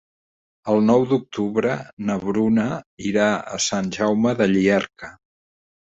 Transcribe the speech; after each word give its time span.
El 0.71 0.79
nou 0.85 1.03
d'octubre 1.11 1.75
na 2.09 2.17
Bruna 2.25 2.65
irà 3.11 3.29
a 3.57 3.61
Sant 3.67 3.93
Jaume 3.99 4.37
de 4.41 4.49
Llierca. 4.55 5.13